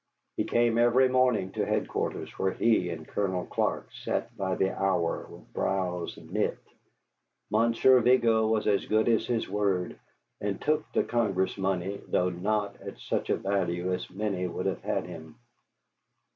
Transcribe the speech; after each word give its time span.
He 0.35 0.45
came 0.45 0.79
every 0.79 1.07
morning 1.09 1.51
to 1.51 1.63
headquarters, 1.63 2.31
where 2.39 2.53
he 2.53 2.89
and 2.89 3.07
Colonel 3.07 3.45
Clark 3.45 3.89
sat 3.91 4.35
by 4.35 4.55
the 4.55 4.71
hour 4.75 5.27
with 5.29 5.53
brows 5.53 6.17
knit. 6.17 6.57
Monsieur 7.51 7.99
Vigo 7.99 8.47
was 8.47 8.65
as 8.65 8.83
good 8.87 9.07
as 9.07 9.27
his 9.27 9.47
word, 9.47 9.99
and 10.39 10.59
took 10.59 10.91
the 10.91 11.03
Congress 11.03 11.55
money, 11.55 12.01
though 12.07 12.31
not 12.31 12.81
at 12.81 12.97
such 12.97 13.29
a 13.29 13.35
value 13.37 13.93
as 13.93 14.09
many 14.09 14.47
would 14.47 14.65
have 14.65 14.81
had 14.81 15.05
him. 15.05 15.35